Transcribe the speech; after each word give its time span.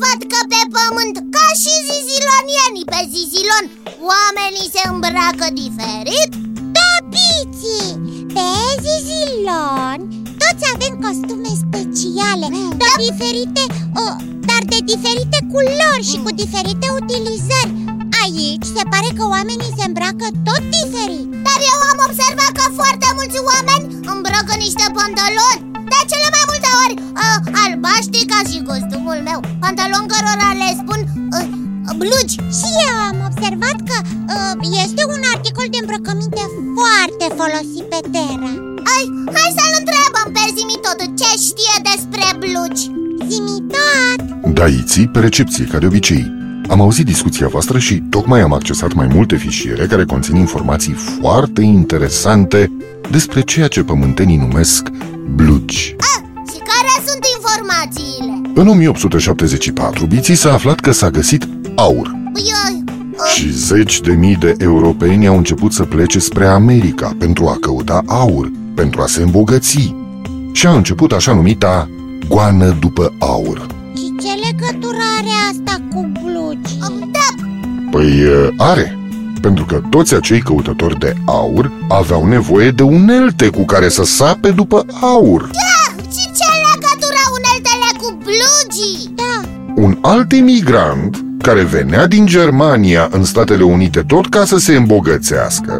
observat 0.00 0.20
că 0.32 0.40
pe 0.52 0.60
pământ, 0.76 1.16
ca 1.36 1.46
și 1.62 1.72
zizilonienii 1.90 2.86
pe 2.92 3.00
zizilon 3.14 3.64
Oamenii 4.12 4.72
se 4.74 4.82
îmbracă 4.92 5.46
diferit? 5.62 6.30
Da, 6.76 6.90
Piții! 7.12 7.90
Pe 8.36 8.48
zizilon 8.84 9.98
toți 10.42 10.64
avem 10.74 10.94
costume 11.04 11.52
speciale 11.64 12.46
Mm, 12.56 12.72
Dar 12.82 12.94
da. 12.96 13.02
diferite, 13.06 13.62
o, 14.04 14.08
dar 14.48 14.62
de 14.72 14.78
diferite 14.92 15.38
culori 15.52 16.04
și 16.10 16.16
cu 16.24 16.30
diferite 16.42 16.86
utilizări 17.00 17.72
Aici 18.22 18.66
se 18.76 18.82
pare 18.92 19.10
că 19.18 19.24
oamenii 19.36 19.72
se 19.78 19.84
îmbracă 19.90 20.26
tot 20.46 20.62
diferit 20.76 21.26
Dar 21.46 21.58
eu 21.72 21.78
am 21.90 21.98
observat 22.08 22.52
că 22.58 22.66
foarte 22.80 23.08
mulți 23.16 23.38
oameni 23.50 23.84
îmbracă 24.14 24.54
niște 24.64 24.86
pantaloni 24.96 25.62
De 25.92 25.98
cele 26.10 26.28
mai 26.34 26.44
multe 26.80 26.92
ori 26.92 26.94
uh, 27.24 27.38
albaștri 27.64 28.28
ca 28.32 28.40
și 28.50 28.58
costumul 28.70 29.18
meu 29.28 29.40
Pantaloni 29.62 30.10
cărora 30.12 30.48
le 30.62 30.70
spun 30.80 31.00
uh, 31.36 31.46
blugi 32.02 32.36
Și 32.58 32.68
eu 32.88 32.96
am 33.10 33.18
observat 33.28 33.78
că 33.88 33.96
uh, 34.34 34.52
este 34.84 35.02
un 35.14 35.20
articol 35.34 35.66
de 35.74 35.78
îmbrăcăminte 35.82 36.44
foarte 36.78 37.26
folosit 37.40 37.84
pe 37.92 38.00
Terra 38.14 38.50
Ai, 38.94 39.04
hai 39.36 39.50
să-l 39.58 39.74
întrebăm 39.82 40.26
pe 40.36 40.44
Zimi 40.56 40.78
tot 40.86 40.98
ce 41.20 41.30
știe 41.48 41.76
despre 41.90 42.24
blugi 42.42 42.84
Zimi 43.30 43.58
tot! 43.72 44.18
Daiții 44.58 45.08
pe 45.08 45.18
recepție, 45.20 45.64
ca 45.64 45.78
de 45.78 45.86
obicei. 45.86 46.38
Am 46.68 46.80
auzit 46.80 47.04
discuția 47.04 47.48
voastră 47.48 47.78
și 47.78 48.02
tocmai 48.10 48.40
am 48.40 48.52
accesat 48.52 48.92
mai 48.92 49.06
multe 49.06 49.36
fișiere 49.36 49.86
care 49.86 50.04
conțin 50.04 50.36
informații 50.36 50.92
foarte 50.92 51.62
interesante 51.62 52.72
despre 53.10 53.40
ceea 53.40 53.68
ce 53.68 53.82
pământenii 53.82 54.36
numesc 54.36 54.88
blugi. 55.34 55.96
ah, 55.98 56.08
Și 56.08 56.10
care 56.10 56.20
sunt 56.20 56.29
informațiile? 57.80 58.50
În 58.54 58.68
1874, 58.68 60.06
Biții 60.06 60.34
s-a 60.34 60.52
aflat 60.52 60.80
că 60.80 60.90
s-a 60.92 61.10
găsit 61.10 61.48
aur 61.74 62.10
Eu, 62.34 62.82
uh, 63.12 63.32
și 63.34 63.52
zeci 63.52 64.00
de 64.00 64.12
mii 64.12 64.36
de 64.36 64.54
europeni 64.58 65.26
au 65.26 65.36
început 65.36 65.72
să 65.72 65.82
plece 65.82 66.18
spre 66.18 66.46
America 66.46 67.16
pentru 67.18 67.46
a 67.46 67.56
căuta 67.60 68.02
aur, 68.06 68.50
pentru 68.74 69.00
a 69.00 69.06
se 69.06 69.22
îmbogăți. 69.22 69.94
Și 70.52 70.66
a 70.66 70.70
început 70.72 71.12
așa 71.12 71.32
numita 71.34 71.88
goană 72.28 72.76
după 72.80 73.14
aur. 73.18 73.66
Și 73.96 74.14
ce 74.20 74.28
legătură 74.50 74.96
are 75.18 75.28
asta 75.50 75.82
cu 75.94 76.10
blugi? 76.22 76.78
um, 76.90 77.10
da, 77.12 77.44
Păi 77.90 78.22
uh, 78.24 78.48
are, 78.56 78.98
pentru 79.40 79.64
că 79.64 79.82
toți 79.90 80.14
acei 80.14 80.40
căutători 80.40 80.98
de 80.98 81.14
aur 81.24 81.72
aveau 81.88 82.26
nevoie 82.26 82.70
de 82.70 82.82
unelte 82.82 83.48
cu 83.48 83.64
care 83.64 83.88
să 83.88 84.04
sape 84.04 84.50
după 84.50 84.86
aur. 85.00 85.50
da, 85.52 85.69
Un 89.90 89.98
alt 90.00 90.32
imigrant 90.32 91.24
care 91.42 91.62
venea 91.62 92.06
din 92.06 92.26
Germania 92.26 93.08
în 93.12 93.24
Statele 93.24 93.62
Unite 93.62 94.00
tot 94.00 94.28
ca 94.28 94.44
să 94.44 94.58
se 94.58 94.76
îmbogățească, 94.76 95.78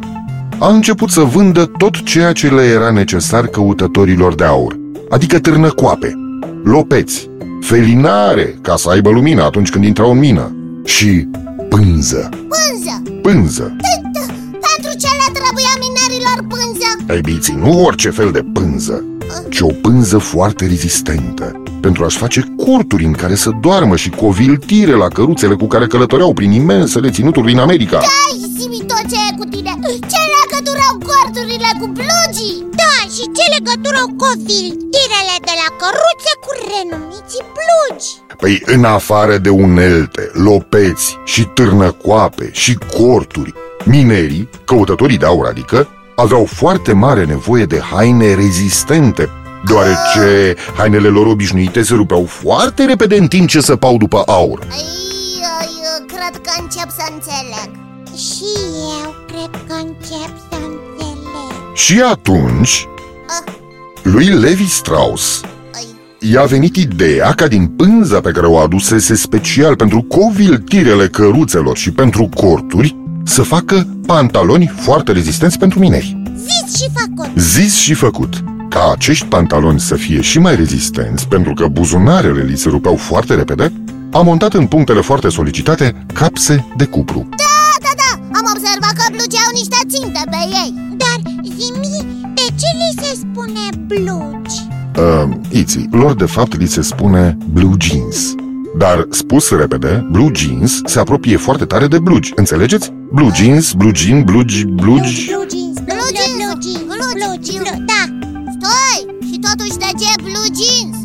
a 0.58 0.68
început 0.68 1.10
să 1.10 1.20
vândă 1.20 1.64
tot 1.78 2.02
ceea 2.02 2.32
ce 2.32 2.48
le 2.48 2.62
era 2.62 2.90
necesar 2.90 3.46
căutătorilor 3.46 4.34
de 4.34 4.44
aur, 4.44 4.78
adică 5.10 5.38
târnăcoape, 5.38 6.14
lopeți, 6.64 7.30
felinare 7.60 8.58
ca 8.62 8.76
să 8.76 8.90
aibă 8.90 9.10
lumină 9.10 9.42
atunci 9.42 9.70
când 9.70 9.84
intrau 9.84 10.10
în 10.10 10.18
mină 10.18 10.56
și 10.84 11.28
pânză, 11.68 12.28
Pânză 12.28 13.02
pânză. 13.22 13.76
Pentru 14.50 14.98
ce 14.98 15.08
le 15.20 15.32
trebuia 15.32 15.72
minerilor 15.80 16.46
pânză? 16.48 17.14
Ei 17.14 17.20
biții, 17.20 17.54
nu 17.54 17.84
orice 17.84 18.10
fel 18.10 18.30
de 18.30 18.44
pânză, 18.52 19.04
ci 19.48 19.60
o 19.60 19.66
pânză 19.66 20.18
foarte 20.18 20.66
rezistentă, 20.66 21.59
pentru 21.80 22.04
a-și 22.04 22.16
face 22.16 22.54
corturi 22.64 23.04
în 23.04 23.12
care 23.12 23.34
să 23.34 23.50
doarmă 23.60 23.96
și 23.96 24.10
coviltire 24.10 24.92
la 24.92 25.08
căruțele 25.08 25.54
cu 25.54 25.66
care 25.66 25.86
călătoreau 25.86 26.32
prin 26.32 26.52
imensele 26.52 27.10
ținuturi 27.10 27.46
din 27.46 27.58
America. 27.58 27.96
Hai, 27.96 28.50
zimi 28.58 28.86
tot 28.86 29.04
ce 29.10 29.16
e 29.30 29.36
cu 29.38 29.44
tine 29.44 29.72
Ce 30.12 30.20
legătură 30.36 30.82
au 30.90 30.98
corturile 31.08 31.70
cu 31.80 31.86
blugii? 31.86 32.68
da, 32.80 32.96
și 33.14 33.24
ce 33.36 33.44
legătură 33.56 33.96
au 34.00 34.10
coviltirele 34.24 35.36
de 35.48 35.54
la 35.62 35.68
căruțe 35.80 36.32
cu 36.44 36.50
renumiții 36.70 37.44
blugi? 37.56 38.08
Păi 38.36 38.62
în 38.64 38.84
afară 38.84 39.36
de 39.36 39.48
unelte, 39.48 40.30
lopeți 40.32 41.18
și 41.24 41.42
târnăcoape 41.44 42.50
și 42.52 42.78
corturi, 42.96 43.54
minerii, 43.84 44.48
căutătorii 44.64 45.18
de 45.18 45.26
aur 45.26 45.46
adică, 45.46 45.88
aveau 46.16 46.44
foarte 46.44 46.92
mare 46.92 47.24
nevoie 47.24 47.64
de 47.64 47.80
haine 47.80 48.34
rezistente, 48.34 49.28
deoarece 49.66 50.54
hainele 50.76 51.08
lor 51.08 51.26
obișnuite 51.26 51.82
se 51.82 51.94
rupeau 51.94 52.24
foarte 52.24 52.84
repede 52.84 53.16
în 53.16 53.28
timp 53.28 53.48
ce 53.48 53.60
săpau 53.60 53.96
după 53.96 54.22
aur. 54.26 54.66
Ai, 54.70 54.78
ai, 55.60 55.68
cred 56.06 56.40
că 56.42 56.50
încep 56.60 56.90
să 56.96 57.12
înțeleg. 57.12 57.70
Și 58.16 58.44
eu 59.04 59.14
cred 59.26 59.60
că 59.66 59.74
încep 59.74 60.32
să 60.50 60.56
înțeleg. 60.56 61.74
Și 61.74 62.00
atunci, 62.10 62.88
lui 64.02 64.26
Levi 64.26 64.68
Strauss 64.68 65.40
Ai, 65.74 65.86
i-a 66.32 66.42
venit 66.42 66.76
ideea 66.76 67.32
ca 67.32 67.46
din 67.46 67.66
pânza 67.66 68.20
pe 68.20 68.30
care 68.30 68.46
o 68.46 68.58
adusese 68.58 69.14
special 69.14 69.76
pentru 69.76 70.02
coviltirele 70.02 71.06
căruțelor 71.08 71.76
și 71.76 71.92
pentru 71.92 72.28
corturi 72.34 72.96
să 73.24 73.42
facă 73.42 73.86
pantaloni 74.06 74.72
foarte 74.80 75.12
rezistenți 75.12 75.58
pentru 75.58 75.78
mineri. 75.78 76.22
Zis 76.36 76.76
și 76.76 76.88
făcut. 76.94 77.30
Zis 77.36 77.74
și 77.74 77.94
făcut, 77.94 78.44
ca 78.70 78.90
acești 78.92 79.26
pantaloni 79.26 79.80
să 79.80 79.94
fie 79.94 80.20
și 80.20 80.38
mai 80.38 80.56
rezistenți, 80.56 81.28
pentru 81.28 81.54
că 81.54 81.66
buzunarele 81.66 82.42
li 82.42 82.56
se 82.56 82.68
rupeau 82.68 82.96
foarte 82.96 83.34
repede, 83.34 83.72
a 84.12 84.20
montat 84.20 84.54
în 84.54 84.66
punctele 84.66 85.00
foarte 85.00 85.28
solicitate 85.28 86.04
capse 86.14 86.66
de 86.76 86.84
cupru. 86.84 87.28
Da, 87.30 87.44
da, 87.80 87.92
da, 87.96 88.38
am 88.38 88.52
observat 88.54 88.92
că 88.92 89.04
blugii 89.10 89.38
au 89.46 89.52
niște 89.52 89.76
ținte 89.88 90.22
pe 90.30 90.36
ei 90.62 90.74
Dar 90.96 91.20
zimi, 91.56 92.32
de 92.34 92.46
ce 92.60 92.70
li 92.80 93.02
se 93.02 93.14
spune 93.14 93.66
blugi? 93.86 94.58
Uh, 94.96 95.36
iții, 95.50 95.88
lor 95.92 96.14
de 96.14 96.24
fapt 96.24 96.58
li 96.58 96.66
se 96.66 96.82
spune 96.82 97.36
blue 97.52 97.76
jeans. 97.78 98.34
Dar, 98.78 99.06
spus 99.10 99.50
repede, 99.50 100.06
blue 100.10 100.30
jeans 100.34 100.80
se 100.84 100.98
apropie 100.98 101.36
foarte 101.36 101.64
tare 101.64 101.86
de 101.86 101.98
blugi, 101.98 102.32
înțelegeți? 102.34 102.92
Blue 103.12 103.30
jeans, 103.34 103.72
blue 103.72 103.92
jean, 103.94 104.22
blugi, 104.22 104.64
blugi... 104.64 105.30
Blue 105.30 105.46
jeans, 105.50 105.78
blue, 105.84 105.96
Blue 105.96 106.10
blue, 106.10 106.16
jeans, 106.16 106.36
blue 106.36 106.58
jeans, 106.62 106.84
blue 106.84 107.12
blue, 107.12 107.38
jeans. 107.42 107.62
blue, 107.62 107.84
da 107.86 108.19
Stai, 108.60 109.16
și 109.30 109.38
totuși 109.38 109.78
de 109.78 109.90
ce 109.98 110.22
blue 110.22 110.50
jeans? 110.60 110.96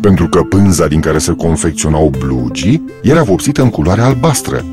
Pentru 0.00 0.28
că 0.28 0.42
pânza 0.42 0.86
din 0.86 1.00
care 1.00 1.18
se 1.18 1.32
confecționau 1.32 2.12
blugii 2.18 2.84
era 3.02 3.22
vopsită 3.22 3.62
în 3.62 3.70
culoare 3.70 4.00
albastră. 4.00 4.64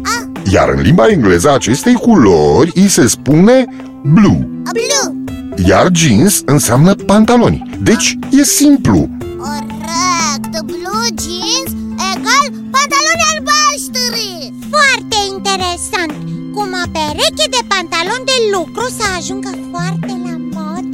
Iar 0.51 0.69
în 0.69 0.81
limba 0.81 1.07
engleză 1.07 1.53
acestei 1.53 1.93
culori 1.93 2.71
îi 2.75 2.87
se 2.87 3.07
spune 3.07 3.65
blue. 4.03 4.47
Blue 4.63 5.23
Iar 5.67 5.87
jeans 5.93 6.41
înseamnă 6.45 6.95
pantaloni. 6.95 7.77
Deci 7.81 8.17
e 8.31 8.43
simplu. 8.43 9.09
Corect, 9.37 10.65
blue 10.65 11.07
jeans 11.23 11.71
egal 12.13 12.45
pantaloni 12.75 13.25
albaștri 13.33 14.53
Foarte 14.73 15.17
interesant 15.33 16.13
Cum 16.55 16.69
o 16.83 16.85
pereche 16.95 17.45
de 17.55 17.61
pantaloni 17.73 18.27
de 18.31 18.37
lucru 18.55 18.85
să 18.97 19.05
ajungă 19.17 19.51
foarte 19.71 20.13
la 20.25 20.35
modă 20.53 20.86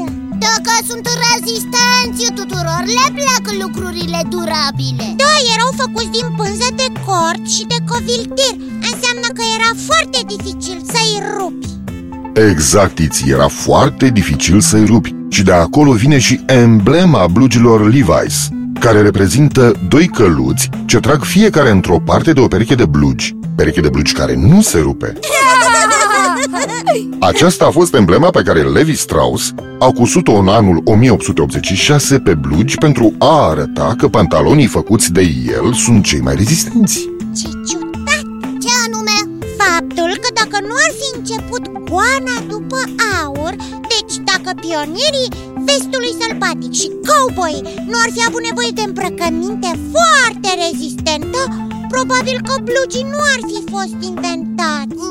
Dacă 0.73 0.85
sunt 0.91 1.07
rezistenți 1.27 2.33
tuturor, 2.39 2.83
le 2.97 3.07
plac 3.17 3.43
lucrurile 3.63 4.19
durabile 4.29 5.07
Da, 5.21 5.31
erau 5.53 5.71
făcuți 5.81 6.15
din 6.17 6.27
pânză 6.37 6.67
de 6.75 6.87
cort 7.05 7.43
și 7.55 7.63
de 7.73 7.79
coviltir 7.91 8.53
Înseamnă 8.91 9.27
că 9.37 9.43
era 9.57 9.71
foarte 9.87 10.19
dificil 10.33 10.79
să-i 10.91 11.15
rupi 11.37 11.67
Exact, 12.49 12.99
Iți, 12.99 13.29
era 13.29 13.47
foarte 13.47 14.09
dificil 14.09 14.59
să-i 14.59 14.85
rupi. 14.85 15.15
Și 15.29 15.43
de 15.43 15.51
acolo 15.51 15.91
vine 15.91 16.19
și 16.19 16.41
emblema 16.45 17.27
blugilor 17.27 17.93
Levi's, 17.93 18.35
care 18.79 19.01
reprezintă 19.01 19.75
doi 19.87 20.07
căluți 20.07 20.69
ce 20.85 20.99
trag 20.99 21.23
fiecare 21.23 21.69
într-o 21.69 21.99
parte 21.99 22.33
de 22.33 22.39
o 22.39 22.47
pereche 22.47 22.75
de 22.75 22.85
blugi. 22.85 23.35
Pereche 23.55 23.81
de 23.81 23.89
blugi 23.89 24.13
care 24.13 24.35
nu 24.35 24.61
se 24.61 24.79
rupe. 24.79 25.13
Aceasta 27.19 27.65
a 27.65 27.69
fost 27.69 27.93
emblema 27.93 28.29
pe 28.29 28.41
care 28.41 28.61
Levi 28.61 28.95
Strauss 28.95 29.53
a 29.79 29.91
cusut-o 29.91 30.31
în 30.31 30.47
anul 30.47 30.81
1886 30.85 32.19
pe 32.19 32.33
blugi 32.33 32.77
pentru 32.77 33.13
a 33.17 33.49
arăta 33.49 33.95
că 33.97 34.07
pantalonii 34.07 34.65
făcuți 34.65 35.11
de 35.11 35.21
el 35.47 35.73
sunt 35.73 36.03
cei 36.03 36.19
mai 36.19 36.35
rezistenți. 36.35 37.09
Ce 37.37 37.47
ciudat! 37.67 38.25
Ce 38.63 38.71
anume? 38.85 39.17
Faptul 39.61 40.11
că 40.21 40.29
dacă 40.33 40.57
nu 40.67 40.75
ar 40.85 40.91
fi 40.99 41.07
început 41.17 41.63
goana 41.89 42.37
după 42.53 42.79
aur 43.21 43.53
Deci 43.93 44.15
dacă 44.31 44.49
pionierii 44.63 45.33
vestului 45.67 46.17
sălbatic 46.19 46.73
și 46.79 46.87
cowboy 47.07 47.57
nu 47.89 47.97
ar 48.03 48.09
fi 48.15 48.21
avut 48.27 48.43
nevoie 48.49 48.71
de 48.77 48.83
îmbrăcăminte 48.85 49.71
foarte 49.93 50.49
rezistentă 50.63 51.41
Probabil 51.93 52.37
că 52.47 52.53
blugii 52.67 53.09
nu 53.13 53.19
ar 53.33 53.39
fi 53.49 53.59
fost 53.73 53.97
inventați 54.11 55.03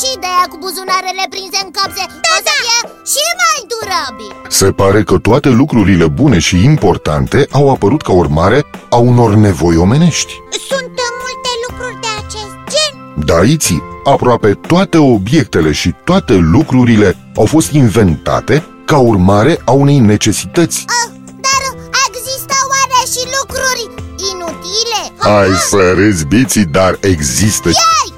și 0.00 0.08
ideea 0.16 0.44
cu 0.50 0.56
buzunarele 0.64 1.24
prinse 1.34 1.58
în 1.64 1.70
căpse 1.76 2.04
da, 2.24 2.30
O 2.34 2.38
să 2.46 2.52
fie 2.64 2.78
și 3.12 3.24
mai 3.42 3.58
durabil. 3.72 4.32
Se 4.58 4.68
pare 4.80 5.00
că 5.08 5.16
toate 5.28 5.48
lucrurile 5.60 6.06
bune 6.20 6.38
și 6.38 6.56
importante 6.72 7.38
au 7.50 7.70
apărut 7.74 8.02
ca 8.02 8.12
urmare 8.12 8.60
a 8.90 8.96
unor 8.96 9.30
nevoi 9.34 9.76
omenești. 9.76 10.32
Sunt 10.70 10.94
multe 11.22 11.50
lucruri 11.64 11.96
de 12.04 12.10
acest 12.22 12.54
gen. 12.72 12.92
Da, 13.30 13.38
Iții, 13.54 13.82
aproape 14.04 14.50
toate 14.72 14.98
obiectele 14.98 15.72
și 15.72 15.94
toate 16.04 16.34
lucrurile 16.34 17.16
au 17.36 17.46
fost 17.46 17.70
inventate 17.72 18.64
ca 18.84 18.98
urmare 18.98 19.62
a 19.64 19.70
unei 19.70 19.98
necesități. 19.98 20.84
Ah, 20.86 21.10
Dar 21.46 21.62
există 22.08 22.54
oare 22.72 23.00
și 23.12 23.22
lucruri 23.38 23.82
inutile? 24.32 25.00
Ai 25.38 25.50
să 25.70 25.92
râzi, 25.94 26.24
biții, 26.24 26.64
dar 26.64 26.98
există 27.00 27.70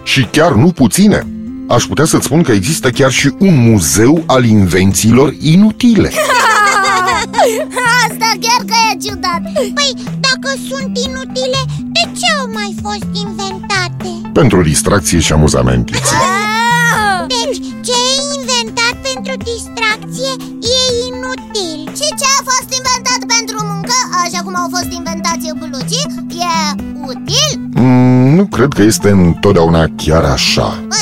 și 0.02 0.24
chiar 0.24 0.52
nu 0.52 0.72
puține 0.72 1.26
Aș 1.68 1.84
putea 1.84 2.04
să-ți 2.04 2.24
spun 2.24 2.42
că 2.42 2.52
există 2.52 2.90
chiar 2.90 3.10
și 3.10 3.30
un 3.38 3.70
muzeu 3.70 4.22
al 4.26 4.44
invențiilor 4.44 5.34
inutile 5.40 6.12
Asta 8.04 8.30
chiar 8.44 8.62
că 8.70 8.74
e 8.92 8.96
ciudat 9.04 9.42
Păi, 9.78 9.92
dacă 10.26 10.48
sunt 10.68 10.92
inutile, 11.06 11.60
de 11.96 12.02
ce 12.18 12.26
au 12.40 12.46
mai 12.58 12.74
fost 12.82 13.06
inventate? 13.24 14.10
Pentru 14.32 14.62
distracție 14.62 15.18
și 15.18 15.32
amuzament 15.32 15.88
Iții. 15.88 16.16
Ah! 16.16 17.26
Deci, 17.34 17.58
ce 17.86 17.94
e 18.12 18.14
inventat 18.38 18.94
pentru 19.10 19.34
distracție 19.50 20.32
e 20.76 20.78
inutil 21.10 21.80
Și 21.98 22.08
ce 22.20 22.26
a 22.38 22.40
fost 22.50 22.68
inventat 22.80 23.20
pentru 23.36 23.58
muncă, 23.70 23.96
așa 24.24 24.40
cum 24.44 24.54
au 24.62 24.68
fost 24.76 24.90
inventați 25.00 25.46
blucii, 25.62 26.06
e 26.50 26.82
util? 27.10 27.50
mm, 27.74 28.34
Nu 28.38 28.44
cred 28.46 28.70
că 28.76 28.82
este 28.82 29.08
întotdeauna 29.10 29.82
chiar 29.96 30.24
așa 30.24 30.68
Păi, 30.94 31.01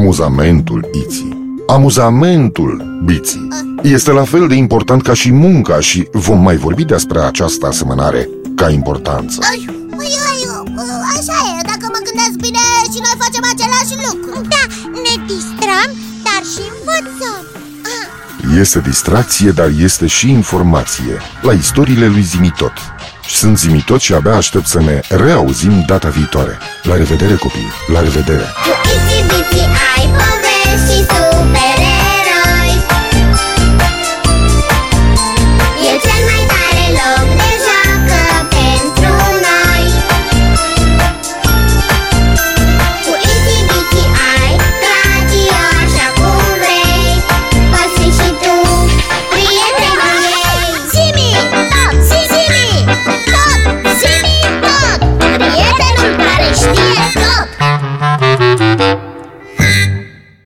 Amuzamentul, 0.00 0.88
Iții. 0.92 1.62
Amuzamentul, 1.66 3.00
Biții. 3.04 3.48
Este 3.82 4.10
la 4.10 4.24
fel 4.24 4.48
de 4.48 4.54
important 4.54 5.02
ca 5.02 5.14
și 5.14 5.32
munca 5.32 5.80
și 5.80 6.08
vom 6.12 6.42
mai 6.42 6.56
vorbi 6.56 6.84
despre 6.84 7.18
această 7.20 7.66
asemănare 7.66 8.28
ca 8.56 8.70
importanță. 8.70 9.38
Ai, 9.50 9.64
păi, 9.96 10.12
ai, 10.30 10.40
uh, 10.48 10.82
așa 11.16 11.36
e, 11.58 11.62
dacă 11.66 11.86
mă 11.94 12.00
gândesc 12.08 12.34
bine 12.46 12.64
și 12.92 13.00
noi 13.06 13.16
facem 13.24 13.44
același 13.52 13.94
lucru. 14.06 14.40
Da, 14.48 14.62
ne 15.04 15.14
distrăm, 15.26 15.88
dar 16.26 16.42
și 16.52 16.62
învățăm. 16.76 17.42
Ah, 17.94 18.58
Este 18.60 18.80
distracție, 18.80 19.50
dar 19.50 19.70
este 19.80 20.06
și 20.06 20.30
informație. 20.30 21.14
La 21.42 21.52
istoriile 21.52 22.06
lui 22.06 22.22
Zimitot. 22.22 22.72
Sunt 23.28 23.58
Zimitot 23.58 24.00
și 24.00 24.12
abia 24.14 24.34
aștept 24.36 24.66
să 24.66 24.80
ne 24.80 25.00
reauzim 25.08 25.82
data 25.86 26.08
viitoare. 26.08 26.58
La 26.82 26.96
revedere 26.96 27.34
copii, 27.34 27.70
la 27.92 28.00
revedere 28.00 28.44
Súper 30.86 31.75